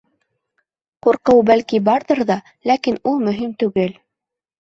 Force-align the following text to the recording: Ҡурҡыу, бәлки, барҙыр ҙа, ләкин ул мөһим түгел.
Ҡурҡыу, 1.07 1.43
бәлки, 1.49 1.79
барҙыр 1.89 2.21
ҙа, 2.31 2.37
ләкин 2.71 2.97
ул 3.13 3.21
мөһим 3.27 3.53
түгел. 3.65 3.93